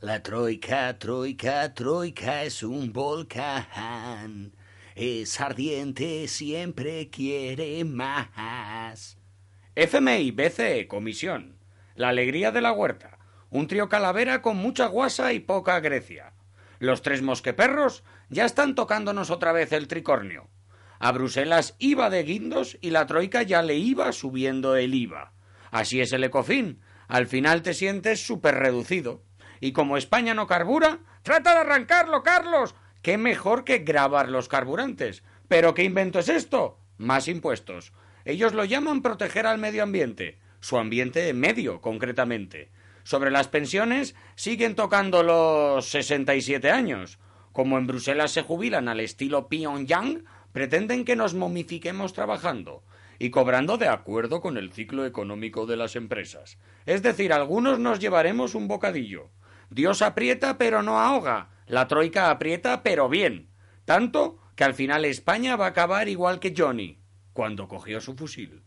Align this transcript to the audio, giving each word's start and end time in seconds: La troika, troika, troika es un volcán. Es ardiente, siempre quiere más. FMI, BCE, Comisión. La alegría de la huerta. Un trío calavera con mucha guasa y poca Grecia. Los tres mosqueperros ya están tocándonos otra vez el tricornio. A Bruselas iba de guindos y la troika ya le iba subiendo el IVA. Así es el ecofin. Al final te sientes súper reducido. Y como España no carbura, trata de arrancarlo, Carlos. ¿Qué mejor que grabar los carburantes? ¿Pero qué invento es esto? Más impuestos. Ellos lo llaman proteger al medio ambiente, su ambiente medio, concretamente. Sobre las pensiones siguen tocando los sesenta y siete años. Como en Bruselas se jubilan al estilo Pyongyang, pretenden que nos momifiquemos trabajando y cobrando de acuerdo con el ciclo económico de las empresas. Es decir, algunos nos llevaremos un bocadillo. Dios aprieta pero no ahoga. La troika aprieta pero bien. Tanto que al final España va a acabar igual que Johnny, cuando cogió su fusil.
La 0.00 0.22
troika, 0.22 0.96
troika, 0.96 1.74
troika 1.74 2.44
es 2.44 2.62
un 2.62 2.92
volcán. 2.92 4.52
Es 4.94 5.40
ardiente, 5.40 6.28
siempre 6.28 7.10
quiere 7.10 7.84
más. 7.84 9.18
FMI, 9.74 10.30
BCE, 10.30 10.86
Comisión. 10.86 11.58
La 11.96 12.10
alegría 12.10 12.52
de 12.52 12.60
la 12.60 12.70
huerta. 12.70 13.18
Un 13.50 13.66
trío 13.66 13.88
calavera 13.88 14.40
con 14.40 14.56
mucha 14.56 14.86
guasa 14.86 15.32
y 15.32 15.40
poca 15.40 15.80
Grecia. 15.80 16.32
Los 16.78 17.02
tres 17.02 17.20
mosqueperros 17.20 18.04
ya 18.28 18.44
están 18.44 18.76
tocándonos 18.76 19.30
otra 19.30 19.50
vez 19.50 19.72
el 19.72 19.88
tricornio. 19.88 20.48
A 21.00 21.10
Bruselas 21.10 21.74
iba 21.80 22.08
de 22.08 22.22
guindos 22.22 22.78
y 22.80 22.90
la 22.90 23.06
troika 23.06 23.42
ya 23.42 23.62
le 23.62 23.74
iba 23.74 24.12
subiendo 24.12 24.76
el 24.76 24.94
IVA. 24.94 25.32
Así 25.72 26.00
es 26.00 26.12
el 26.12 26.22
ecofin. 26.22 26.80
Al 27.08 27.26
final 27.26 27.62
te 27.62 27.74
sientes 27.74 28.24
súper 28.24 28.54
reducido. 28.54 29.26
Y 29.60 29.72
como 29.72 29.96
España 29.96 30.34
no 30.34 30.46
carbura, 30.46 31.00
trata 31.22 31.54
de 31.54 31.60
arrancarlo, 31.60 32.22
Carlos. 32.22 32.74
¿Qué 33.02 33.18
mejor 33.18 33.64
que 33.64 33.78
grabar 33.78 34.28
los 34.28 34.48
carburantes? 34.48 35.22
¿Pero 35.48 35.74
qué 35.74 35.84
invento 35.84 36.18
es 36.18 36.28
esto? 36.28 36.78
Más 36.96 37.28
impuestos. 37.28 37.92
Ellos 38.24 38.52
lo 38.52 38.64
llaman 38.64 39.02
proteger 39.02 39.46
al 39.46 39.58
medio 39.58 39.82
ambiente, 39.82 40.38
su 40.60 40.76
ambiente 40.78 41.32
medio, 41.32 41.80
concretamente. 41.80 42.70
Sobre 43.04 43.30
las 43.30 43.48
pensiones 43.48 44.14
siguen 44.34 44.74
tocando 44.74 45.22
los 45.22 45.88
sesenta 45.88 46.34
y 46.34 46.42
siete 46.42 46.70
años. 46.70 47.18
Como 47.52 47.78
en 47.78 47.86
Bruselas 47.86 48.32
se 48.32 48.42
jubilan 48.42 48.88
al 48.88 49.00
estilo 49.00 49.48
Pyongyang, 49.48 50.24
pretenden 50.52 51.04
que 51.04 51.16
nos 51.16 51.34
momifiquemos 51.34 52.12
trabajando 52.12 52.82
y 53.18 53.30
cobrando 53.30 53.78
de 53.78 53.88
acuerdo 53.88 54.40
con 54.40 54.56
el 54.56 54.72
ciclo 54.72 55.06
económico 55.06 55.66
de 55.66 55.76
las 55.76 55.96
empresas. 55.96 56.58
Es 56.86 57.02
decir, 57.02 57.32
algunos 57.32 57.78
nos 57.78 57.98
llevaremos 57.98 58.54
un 58.54 58.68
bocadillo. 58.68 59.30
Dios 59.70 60.02
aprieta 60.02 60.58
pero 60.58 60.82
no 60.82 61.00
ahoga. 61.00 61.50
La 61.66 61.88
troika 61.88 62.30
aprieta 62.30 62.82
pero 62.82 63.08
bien. 63.08 63.50
Tanto 63.84 64.38
que 64.56 64.64
al 64.64 64.74
final 64.74 65.04
España 65.04 65.56
va 65.56 65.66
a 65.66 65.68
acabar 65.68 66.08
igual 66.08 66.40
que 66.40 66.54
Johnny, 66.56 67.00
cuando 67.32 67.68
cogió 67.68 68.00
su 68.00 68.14
fusil. 68.16 68.64